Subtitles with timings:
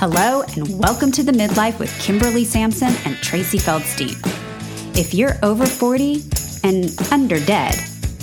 [0.00, 4.16] Hello, and welcome to the Midlife with Kimberly Sampson and Tracy Feldstein.
[4.96, 6.22] If you're over 40
[6.64, 7.74] and under dead,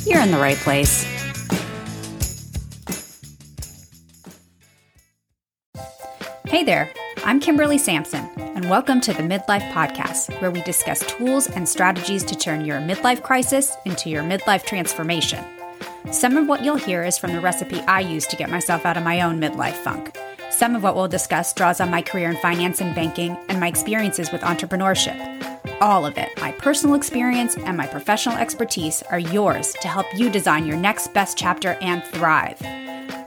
[0.03, 1.03] you're in the right place.
[6.47, 6.91] Hey there,
[7.23, 12.23] I'm Kimberly Sampson, and welcome to the Midlife Podcast, where we discuss tools and strategies
[12.23, 15.45] to turn your midlife crisis into your midlife transformation.
[16.11, 18.97] Some of what you'll hear is from the recipe I use to get myself out
[18.97, 20.17] of my own midlife funk.
[20.49, 23.67] Some of what we'll discuss draws on my career in finance and banking and my
[23.67, 25.17] experiences with entrepreneurship.
[25.81, 30.29] All of it, my personal experience and my professional expertise, are yours to help you
[30.29, 32.59] design your next best chapter and thrive.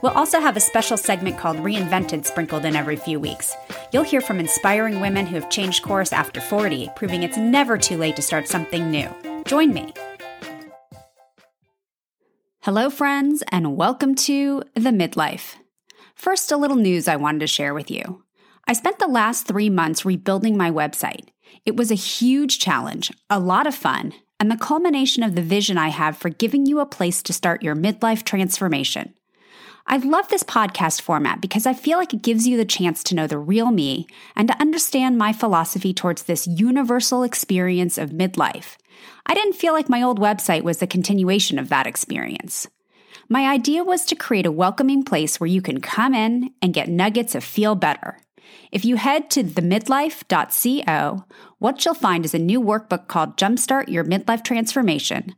[0.01, 3.55] We'll also have a special segment called Reinvented sprinkled in every few weeks.
[3.93, 7.97] You'll hear from inspiring women who have changed course after 40, proving it's never too
[7.97, 9.09] late to start something new.
[9.45, 9.93] Join me.
[12.61, 15.60] Hello, friends, and welcome to The Midlife.
[16.21, 18.21] First, a little news I wanted to share with you.
[18.67, 21.29] I spent the last three months rebuilding my website.
[21.65, 25.79] It was a huge challenge, a lot of fun, and the culmination of the vision
[25.79, 29.15] I have for giving you a place to start your midlife transformation.
[29.87, 33.15] I love this podcast format because I feel like it gives you the chance to
[33.15, 34.05] know the real me
[34.35, 38.77] and to understand my philosophy towards this universal experience of midlife.
[39.25, 42.67] I didn't feel like my old website was the continuation of that experience.
[43.31, 46.89] My idea was to create a welcoming place where you can come in and get
[46.89, 48.19] nuggets of feel better.
[48.73, 51.25] If you head to themidlife.co,
[51.57, 55.33] what you'll find is a new workbook called Jumpstart Your Midlife Transformation,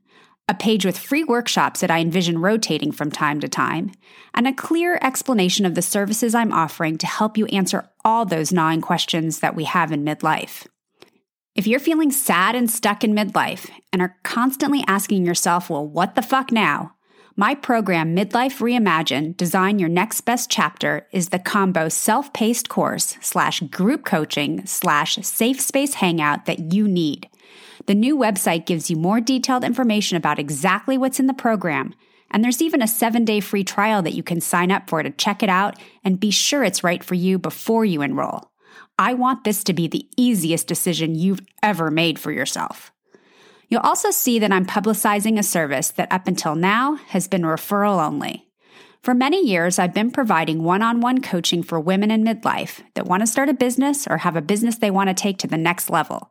[0.50, 3.92] a page with free workshops that I envision rotating from time to time,
[4.34, 8.52] and a clear explanation of the services I'm offering to help you answer all those
[8.52, 10.66] gnawing questions that we have in midlife.
[11.54, 16.16] If you're feeling sad and stuck in midlife and are constantly asking yourself, well, what
[16.16, 16.96] the fuck now?
[17.36, 23.18] My program, Midlife Reimagine Design Your Next Best Chapter, is the combo self paced course
[23.22, 27.28] slash group coaching slash safe space hangout that you need.
[27.88, 31.96] The new website gives you more detailed information about exactly what's in the program,
[32.30, 35.10] and there's even a seven day free trial that you can sign up for to
[35.10, 38.52] check it out and be sure it's right for you before you enroll.
[39.00, 42.93] I want this to be the easiest decision you've ever made for yourself.
[43.74, 48.06] You'll also see that I'm publicizing a service that up until now has been referral
[48.06, 48.46] only.
[49.02, 53.08] For many years, I've been providing one on one coaching for women in midlife that
[53.08, 55.58] want to start a business or have a business they want to take to the
[55.58, 56.30] next level.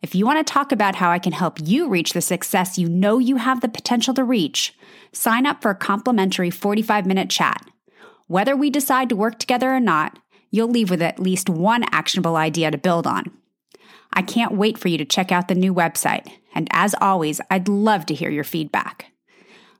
[0.00, 2.88] If you want to talk about how I can help you reach the success you
[2.88, 4.72] know you have the potential to reach,
[5.10, 7.66] sign up for a complimentary 45 minute chat.
[8.28, 10.20] Whether we decide to work together or not,
[10.52, 13.32] you'll leave with at least one actionable idea to build on.
[14.16, 16.26] I can't wait for you to check out the new website.
[16.54, 19.12] And as always, I'd love to hear your feedback.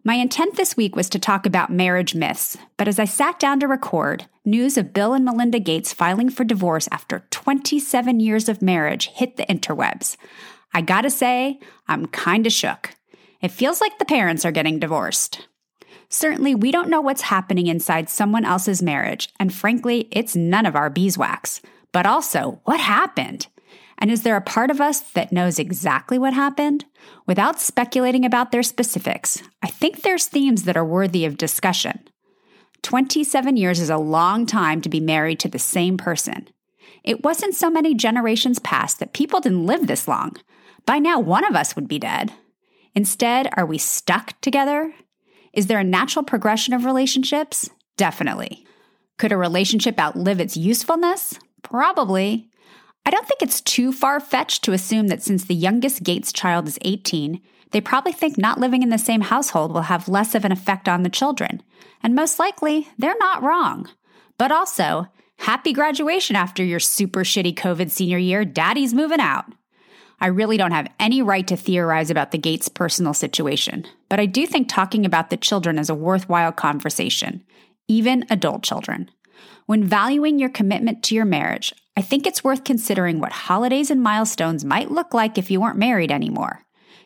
[0.04, 3.58] My intent this week was to talk about marriage myths, but as I sat down
[3.60, 8.62] to record, news of Bill and Melinda Gates filing for divorce after 27 years of
[8.62, 10.16] marriage hit the interwebs.
[10.72, 11.58] I gotta say,
[11.88, 12.94] I'm kinda shook.
[13.40, 15.48] It feels like the parents are getting divorced.
[16.08, 20.76] Certainly, we don't know what's happening inside someone else's marriage, and frankly, it's none of
[20.76, 21.60] our beeswax.
[21.90, 23.48] But also, what happened?
[23.98, 26.84] And is there a part of us that knows exactly what happened?
[27.26, 32.08] Without speculating about their specifics, I think there's themes that are worthy of discussion.
[32.82, 36.48] 27 years is a long time to be married to the same person.
[37.02, 40.36] It wasn't so many generations past that people didn't live this long.
[40.84, 42.32] By now, one of us would be dead.
[42.94, 44.94] Instead, are we stuck together?
[45.52, 47.70] Is there a natural progression of relationships?
[47.96, 48.66] Definitely.
[49.18, 51.38] Could a relationship outlive its usefulness?
[51.62, 52.50] Probably.
[53.06, 56.66] I don't think it's too far fetched to assume that since the youngest Gates child
[56.66, 57.40] is 18,
[57.70, 60.88] they probably think not living in the same household will have less of an effect
[60.88, 61.62] on the children.
[62.02, 63.88] And most likely, they're not wrong.
[64.38, 65.06] But also,
[65.38, 68.44] happy graduation after your super shitty COVID senior year.
[68.44, 69.44] Daddy's moving out.
[70.20, 74.26] I really don't have any right to theorize about the Gates' personal situation, but I
[74.26, 77.44] do think talking about the children is a worthwhile conversation,
[77.86, 79.10] even adult children.
[79.66, 84.02] When valuing your commitment to your marriage, I think it's worth considering what holidays and
[84.02, 86.60] milestones might look like if you weren't married anymore.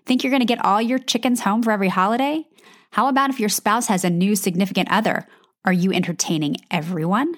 [0.05, 2.45] Think you're going to get all your chickens home for every holiday?
[2.91, 5.29] How about if your spouse has a new significant other?
[5.65, 7.37] Are you entertaining everyone?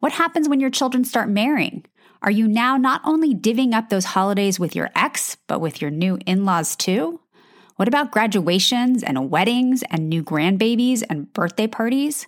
[0.00, 1.84] What happens when your children start marrying?
[2.20, 5.92] Are you now not only divvying up those holidays with your ex, but with your
[5.92, 7.20] new in laws too?
[7.76, 12.26] What about graduations and weddings and new grandbabies and birthday parties?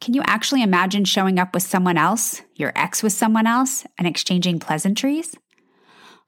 [0.00, 4.08] Can you actually imagine showing up with someone else, your ex with someone else, and
[4.08, 5.36] exchanging pleasantries?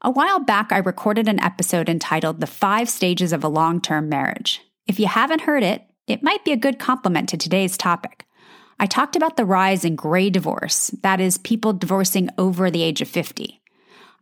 [0.02, 4.10] A while back, I recorded an episode entitled The Five Stages of a Long Term
[4.10, 4.60] Marriage.
[4.86, 8.26] If you haven't heard it, it might be a good complement to today's topic.
[8.78, 13.00] I talked about the rise in gray divorce, that is, people divorcing over the age
[13.00, 13.62] of 50.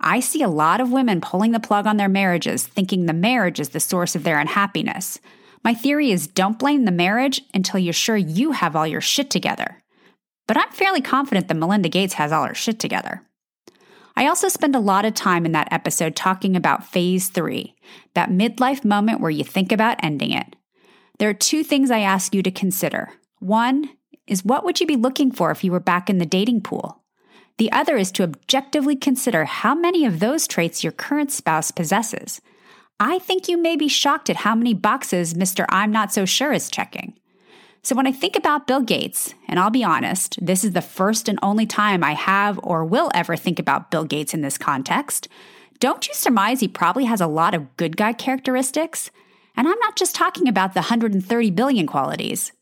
[0.01, 3.59] I see a lot of women pulling the plug on their marriages, thinking the marriage
[3.59, 5.19] is the source of their unhappiness.
[5.63, 9.31] My theory is don't blame the marriage until you're sure you have all your shit
[9.31, 9.83] together.
[10.47, 13.23] But I'm fairly confident that Melinda Gates has all her shit together.
[14.17, 17.75] I also spend a lot of time in that episode talking about phase three,
[18.15, 20.57] that midlife moment where you think about ending it.
[21.19, 23.13] There are two things I ask you to consider.
[23.39, 23.91] One
[24.27, 27.03] is what would you be looking for if you were back in the dating pool?
[27.59, 32.41] The other is to objectively consider how many of those traits your current spouse possesses.
[33.03, 35.65] I think you may be shocked at how many boxes Mr.
[35.71, 37.15] I'm not so sure is checking.
[37.83, 41.27] So when I think about Bill Gates, and I'll be honest, this is the first
[41.27, 45.29] and only time I have or will ever think about Bill Gates in this context,
[45.79, 49.11] don't you surmise he probably has a lot of good guy characteristics?
[49.57, 52.53] And I'm not just talking about the 130 billion qualities.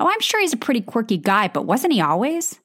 [0.00, 2.58] Oh, I'm sure he's a pretty quirky guy, but wasn't he always?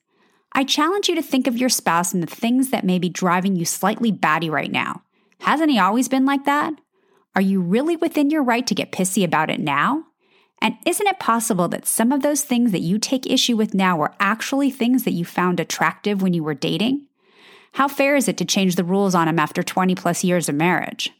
[0.53, 3.55] I challenge you to think of your spouse and the things that may be driving
[3.55, 5.03] you slightly batty right now.
[5.41, 6.73] Hasn't he always been like that?
[7.35, 10.05] Are you really within your right to get pissy about it now?
[10.61, 13.97] And isn't it possible that some of those things that you take issue with now
[13.97, 17.07] were actually things that you found attractive when you were dating?
[17.73, 20.55] How fair is it to change the rules on him after 20 plus years of
[20.55, 21.11] marriage?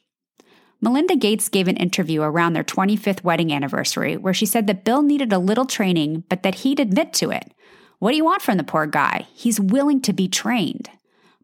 [0.79, 5.01] Melinda Gates gave an interview around their 25th wedding anniversary where she said that Bill
[5.01, 7.53] needed a little training, but that he'd admit to it.
[7.99, 9.27] What do you want from the poor guy?
[9.33, 10.89] He's willing to be trained.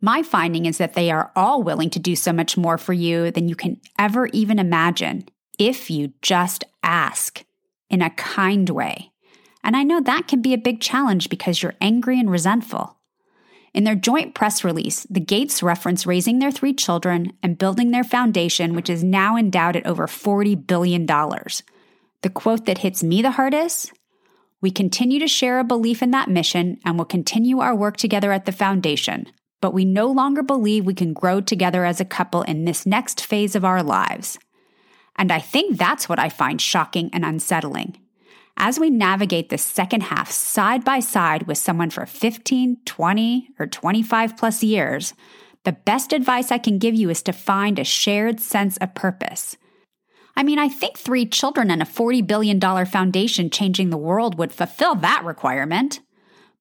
[0.02, 3.32] My finding is that they are all willing to do so much more for you
[3.32, 7.44] than you can ever even imagine if you just ask
[7.90, 9.12] in a kind way.
[9.64, 12.98] And I know that can be a big challenge because you're angry and resentful.
[13.74, 18.04] In their joint press release, the Gates reference raising their three children and building their
[18.04, 21.06] foundation, which is now endowed at over $40 billion.
[21.06, 23.92] The quote that hits me the hardest
[24.62, 28.32] We continue to share a belief in that mission and will continue our work together
[28.32, 29.28] at the foundation,
[29.62, 33.26] but we no longer believe we can grow together as a couple in this next
[33.26, 34.40] phase of our lives.
[35.18, 37.98] And I think that's what I find shocking and unsettling.
[38.56, 43.68] As we navigate the second half side by side with someone for 15, 20, or
[43.68, 45.14] 25 plus years,
[45.66, 49.58] the best advice I can give you is to find a shared sense of purpose.
[50.36, 54.54] I mean, I think three children and a $40 billion foundation changing the world would
[54.54, 56.00] fulfill that requirement.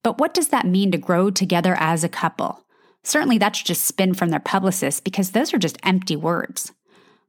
[0.02, 2.64] But what does that mean to grow together as a couple?
[3.08, 6.72] Certainly, that's just spin from their publicists because those are just empty words.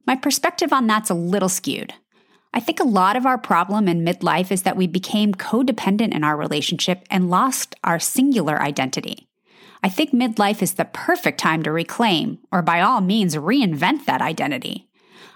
[0.06, 1.94] My perspective on that's a little skewed.
[2.52, 6.22] I think a lot of our problem in midlife is that we became codependent in
[6.22, 9.26] our relationship and lost our singular identity.
[9.82, 14.20] I think midlife is the perfect time to reclaim, or by all means, reinvent that
[14.20, 14.86] identity.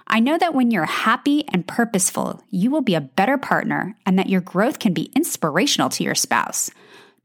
[0.06, 4.18] I know that when you're happy and purposeful, you will be a better partner and
[4.18, 6.70] that your growth can be inspirational to your spouse.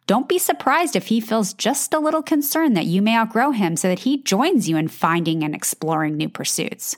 [0.09, 3.77] Don't be surprised if he feels just a little concerned that you may outgrow him
[3.77, 6.97] so that he joins you in finding and exploring new pursuits.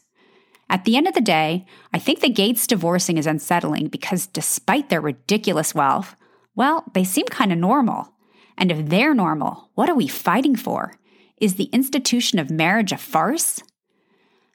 [0.70, 4.88] At the end of the day, I think the Gates divorcing is unsettling because despite
[4.88, 6.16] their ridiculous wealth,
[6.56, 8.14] well, they seem kind of normal.
[8.58, 10.94] And if they're normal, what are we fighting for?
[11.36, 13.62] Is the institution of marriage a farce?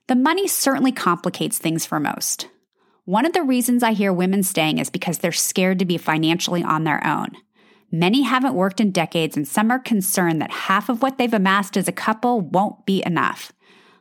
[0.07, 2.49] The money certainly complicates things for most.
[3.05, 6.63] One of the reasons I hear women staying is because they're scared to be financially
[6.63, 7.37] on their own.
[7.97, 11.79] Many haven't worked in decades, and some are concerned that half of what they've amassed
[11.79, 13.55] as a couple won't be enough.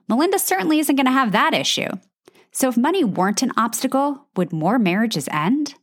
[0.10, 1.88] Melinda certainly isn't going to have that issue.
[2.52, 5.76] So, if money weren't an obstacle, would more marriages end?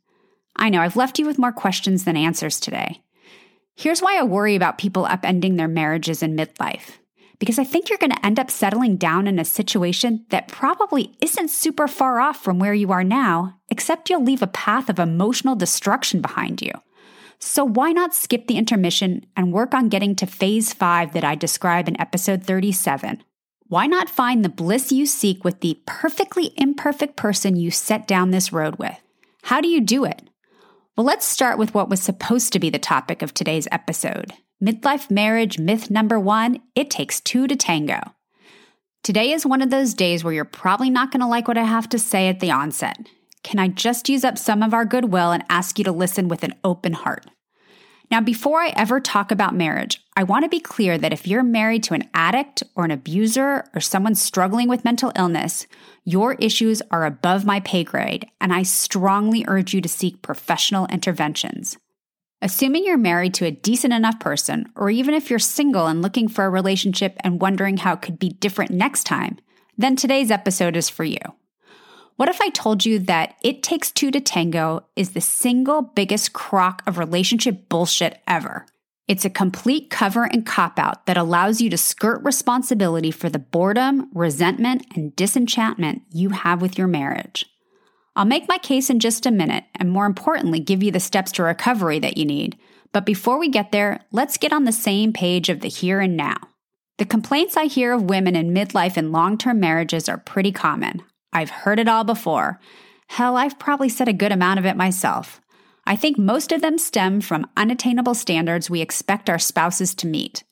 [0.57, 3.01] I know I've left you with more questions than answers today.
[3.77, 6.99] Here's why I worry about people upending their marriages in midlife.
[7.39, 11.17] Because I think you're going to end up settling down in a situation that probably
[11.23, 14.99] isn't super far off from where you are now, except you'll leave a path of
[14.99, 16.73] emotional destruction behind you.
[17.45, 21.35] So, why not skip the intermission and work on getting to phase five that I
[21.35, 23.21] describe in episode 37?
[23.67, 28.31] Why not find the bliss you seek with the perfectly imperfect person you set down
[28.31, 28.97] this road with?
[29.43, 30.23] How do you do it?
[30.97, 34.33] Well, let's start with what was supposed to be the topic of today's episode
[34.63, 38.01] midlife marriage myth number one it takes two to tango.
[39.03, 41.65] Today is one of those days where you're probably not going to like what I
[41.65, 43.09] have to say at the onset.
[43.43, 46.45] Can I just use up some of our goodwill and ask you to listen with
[46.45, 47.27] an open heart?
[48.11, 51.43] Now, before I ever talk about marriage, I want to be clear that if you're
[51.43, 55.67] married to an addict or an abuser or someone struggling with mental illness,
[56.05, 60.87] your issues are above my pay grade, and I strongly urge you to seek professional
[60.89, 61.79] interventions.
[62.43, 66.29] Assuming you're married to a decent enough person, or even if you're single and looking
[66.29, 69.39] for a relationship and wondering how it could be different next time,
[69.79, 71.19] then today's episode is for you.
[72.17, 76.33] What if I told you that it takes two to tango is the single biggest
[76.33, 78.67] crock of relationship bullshit ever?
[79.09, 83.39] It's a complete cover and cop out that allows you to skirt responsibility for the
[83.39, 87.47] boredom, resentment, and disenchantment you have with your marriage.
[88.15, 91.33] I'll make my case in just a minute and, more importantly, give you the steps
[91.33, 92.59] to recovery that you need.
[92.93, 96.17] But before we get there, let's get on the same page of the here and
[96.17, 96.37] now.
[96.99, 101.03] The complaints I hear of women in midlife and long term marriages are pretty common.
[101.33, 102.61] I've heard it all before.
[103.09, 105.41] Hell, I've probably said a good amount of it myself.
[105.87, 110.45] I think most of them stem from unattainable standards we expect our spouses to meet.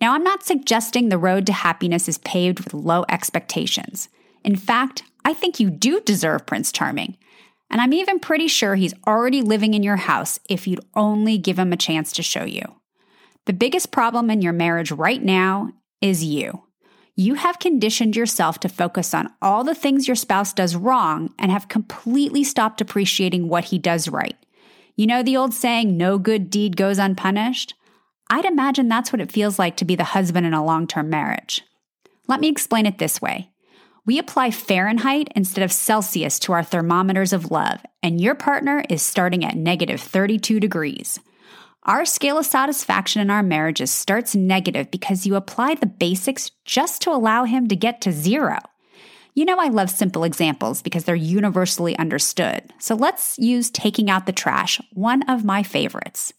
[0.00, 4.08] Now, I'm not suggesting the road to happiness is paved with low expectations.
[4.42, 7.16] In fact, I think you do deserve Prince Charming.
[7.70, 11.58] And I'm even pretty sure he's already living in your house if you'd only give
[11.58, 12.62] him a chance to show you.
[13.46, 16.64] The biggest problem in your marriage right now is you.
[17.14, 21.50] You have conditioned yourself to focus on all the things your spouse does wrong and
[21.50, 24.36] have completely stopped appreciating what he does right.
[24.96, 27.74] You know the old saying, no good deed goes unpunished?
[28.30, 31.10] I'd imagine that's what it feels like to be the husband in a long term
[31.10, 31.62] marriage.
[32.28, 33.50] Let me explain it this way.
[34.06, 39.02] We apply Fahrenheit instead of Celsius to our thermometers of love, and your partner is
[39.02, 41.20] starting at negative 32 degrees.
[41.84, 47.02] Our scale of satisfaction in our marriages starts negative because you apply the basics just
[47.02, 48.58] to allow him to get to zero.
[49.34, 52.72] You know, I love simple examples because they're universally understood.
[52.78, 56.32] So let's use taking out the trash, one of my favorites.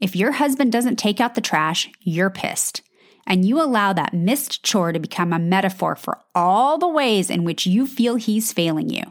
[0.00, 2.80] If your husband doesn't take out the trash, you're pissed.
[3.26, 7.44] And you allow that missed chore to become a metaphor for all the ways in
[7.44, 9.02] which you feel he's failing you.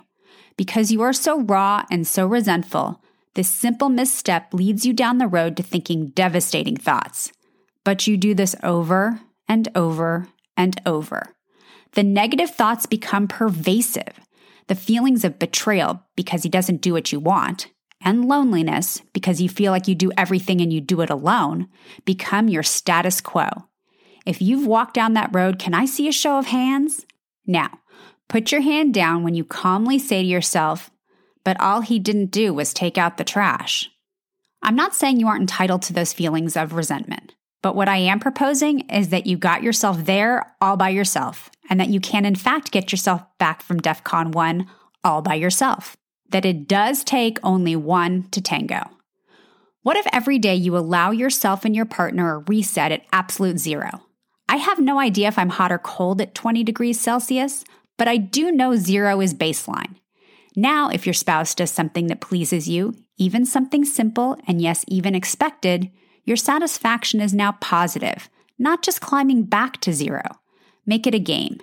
[0.55, 3.03] Because you are so raw and so resentful,
[3.37, 7.31] this simple misstep leads you down the road to thinking devastating thoughts.
[7.83, 10.27] But you do this over and over
[10.57, 11.35] and over.
[11.93, 14.19] The negative thoughts become pervasive.
[14.65, 17.67] The feelings of betrayal because he doesn't do what you want,
[18.01, 21.67] and loneliness because you feel like you do everything and you do it alone,
[22.05, 23.49] become your status quo.
[24.25, 27.05] If you've walked down that road, can I see a show of hands?
[27.45, 27.79] Now,
[28.27, 30.89] put your hand down when you calmly say to yourself,
[31.47, 33.89] but all he didn't do was take out the trash.
[34.61, 37.35] I'm not saying you aren't entitled to those feelings of resentment.
[37.61, 41.79] But what I am proposing is that you got yourself there all by yourself, and
[41.79, 44.67] that you can, in fact, get yourself back from DEF CON 1
[45.05, 45.95] all by yourself.
[46.31, 48.81] That it does take only one to tango.
[49.83, 54.01] What if every day you allow yourself and your partner a reset at absolute zero?
[54.49, 57.63] I have no idea if I'm hot or cold at 20 degrees Celsius,
[57.97, 59.95] but I do know zero is baseline.
[60.59, 65.13] Now, if your spouse does something that pleases you, even something simple and yes, even
[65.13, 65.91] expected,
[66.23, 70.23] your satisfaction is now positive, not just climbing back to zero.
[70.83, 71.59] Make it a game.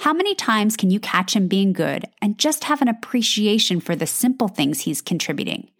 [0.00, 3.96] How many times can you catch him being good and just have an appreciation for
[3.96, 5.70] the simple things he's contributing?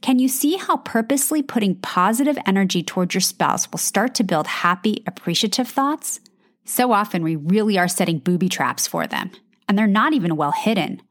[0.00, 4.46] Can you see how purposely putting positive energy towards your spouse will start to build
[4.46, 6.20] happy, appreciative thoughts?
[6.64, 9.32] So often we really are setting booby traps for them,
[9.68, 11.02] and they're not even well hidden.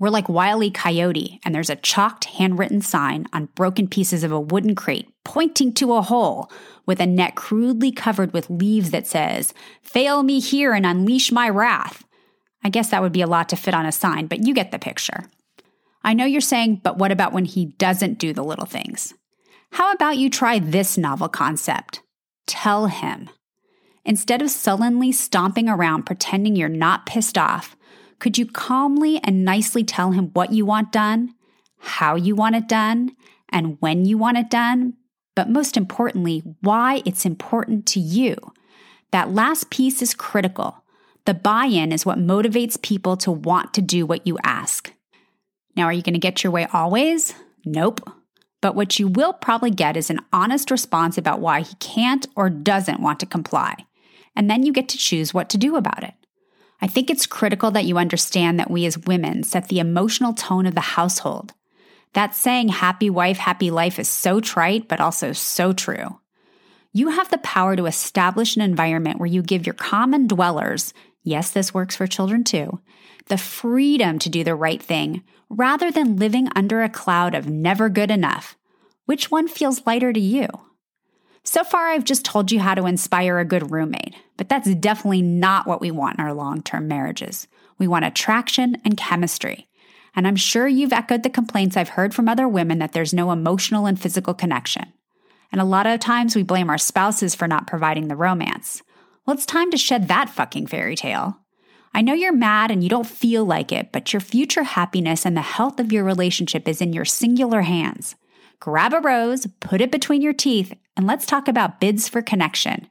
[0.00, 0.70] We're like Wile E.
[0.70, 5.74] Coyote, and there's a chalked handwritten sign on broken pieces of a wooden crate pointing
[5.74, 6.50] to a hole
[6.86, 9.52] with a net crudely covered with leaves that says,
[9.82, 12.02] Fail me here and unleash my wrath.
[12.64, 14.72] I guess that would be a lot to fit on a sign, but you get
[14.72, 15.24] the picture.
[16.02, 19.12] I know you're saying, but what about when he doesn't do the little things?
[19.72, 22.00] How about you try this novel concept?
[22.46, 23.28] Tell him.
[24.06, 27.76] Instead of sullenly stomping around pretending you're not pissed off,
[28.20, 31.34] could you calmly and nicely tell him what you want done,
[31.78, 33.16] how you want it done,
[33.48, 34.94] and when you want it done?
[35.34, 38.36] But most importantly, why it's important to you.
[39.10, 40.84] That last piece is critical.
[41.24, 44.92] The buy in is what motivates people to want to do what you ask.
[45.74, 47.34] Now, are you going to get your way always?
[47.64, 48.00] Nope.
[48.60, 52.50] But what you will probably get is an honest response about why he can't or
[52.50, 53.86] doesn't want to comply.
[54.36, 56.14] And then you get to choose what to do about it.
[56.82, 60.66] I think it's critical that you understand that we as women set the emotional tone
[60.66, 61.52] of the household.
[62.14, 66.18] That saying, happy wife, happy life, is so trite, but also so true.
[66.92, 71.50] You have the power to establish an environment where you give your common dwellers, yes,
[71.50, 72.80] this works for children too,
[73.26, 77.88] the freedom to do the right thing rather than living under a cloud of never
[77.88, 78.56] good enough.
[79.06, 80.48] Which one feels lighter to you?
[81.42, 85.22] So far, I've just told you how to inspire a good roommate, but that's definitely
[85.22, 87.48] not what we want in our long term marriages.
[87.78, 89.66] We want attraction and chemistry.
[90.14, 93.30] And I'm sure you've echoed the complaints I've heard from other women that there's no
[93.30, 94.92] emotional and physical connection.
[95.52, 98.82] And a lot of times we blame our spouses for not providing the romance.
[99.24, 101.38] Well, it's time to shed that fucking fairy tale.
[101.92, 105.36] I know you're mad and you don't feel like it, but your future happiness and
[105.36, 108.14] the health of your relationship is in your singular hands.
[108.60, 112.88] Grab a rose, put it between your teeth, and let's talk about bids for connection.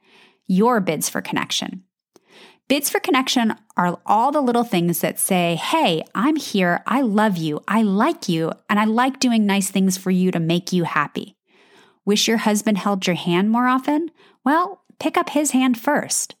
[0.48, 1.84] Your bids for connection.
[2.66, 6.82] Bids for connection are all the little things that say, Hey, I'm here.
[6.86, 7.60] I love you.
[7.66, 8.52] I like you.
[8.68, 11.36] And I like doing nice things for you to make you happy.
[12.04, 14.10] Wish your husband held your hand more often?
[14.44, 16.34] Well, pick up his hand first.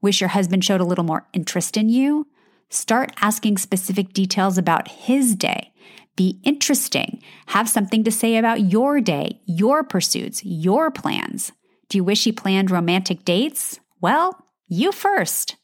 [0.00, 2.28] Wish your husband showed a little more interest in you?
[2.68, 5.71] Start asking specific details about his day.
[6.16, 7.22] Be interesting.
[7.46, 11.52] Have something to say about your day, your pursuits, your plans.
[11.88, 13.80] Do you wish he planned romantic dates?
[14.00, 15.56] Well, you first.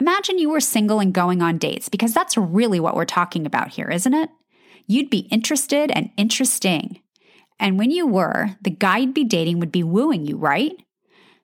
[0.00, 3.68] Imagine you were single and going on dates, because that's really what we're talking about
[3.68, 4.30] here, isn't it?
[4.86, 7.02] You'd be interested and interesting.
[7.60, 10.72] And when you were, the guy you'd be dating would be wooing you, right?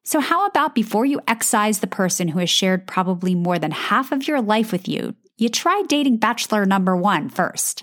[0.02, 4.10] So, how about before you excise the person who has shared probably more than half
[4.12, 7.82] of your life with you, you try dating bachelor number one first?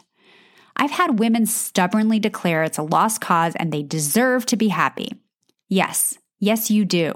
[0.76, 5.14] I've had women stubbornly declare it's a lost cause and they deserve to be happy.
[5.70, 7.14] Yes, yes, you do.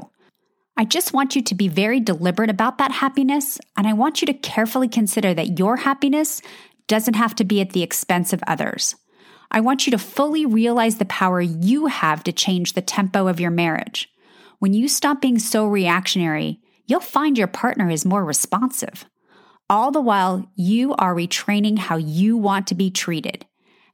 [0.80, 4.28] I just want you to be very deliberate about that happiness, and I want you
[4.28, 6.40] to carefully consider that your happiness
[6.88, 8.96] doesn't have to be at the expense of others.
[9.50, 13.40] I want you to fully realize the power you have to change the tempo of
[13.40, 14.08] your marriage.
[14.60, 19.06] When you stop being so reactionary, you'll find your partner is more responsive.
[19.70, 23.47] All the while, you are retraining how you want to be treated.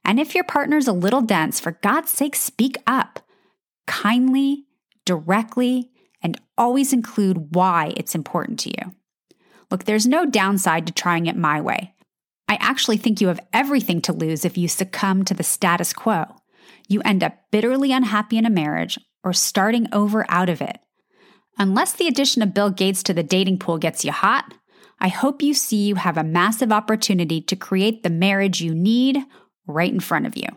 [0.06, 3.20] And if your partner's a little dense, for God's sake, speak up
[3.88, 4.66] kindly,
[5.06, 5.90] directly,
[6.22, 8.96] and always include why it's important to you.
[9.70, 11.94] Look, there's no downside to trying it my way.
[12.48, 16.26] I actually think you have everything to lose if you succumb to the status quo.
[16.88, 20.80] You end up bitterly unhappy in a marriage or starting over out of it.
[21.58, 24.54] Unless the addition of Bill Gates to the dating pool gets you hot,
[25.00, 29.18] I hope you see you have a massive opportunity to create the marriage you need
[29.68, 30.48] right in front of you.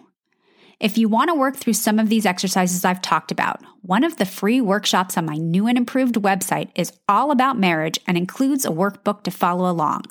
[0.79, 4.19] If you want to work through some of these exercises I've talked about, one of
[4.19, 8.67] the free workshops on my new and improved website is all about marriage and includes
[8.67, 10.03] a workbook to follow along.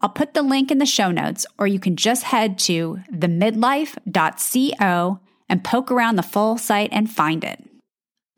[0.00, 5.20] I'll put the link in the show notes, or you can just head to themidlife.co
[5.48, 7.64] and poke around the full site and find it.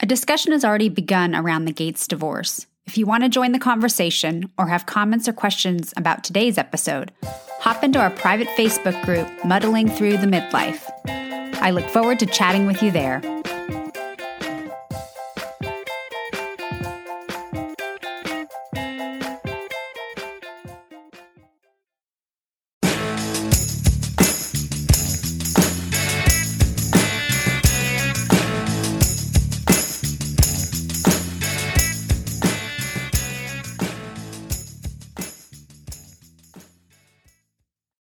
[0.00, 2.66] A discussion has already begun around the Gates divorce.
[2.86, 7.12] If you want to join the conversation or have comments or questions about today's episode,
[7.60, 10.90] hop into our private Facebook group, Muddling Through the Midlife.
[11.62, 13.20] I look forward to chatting with you there.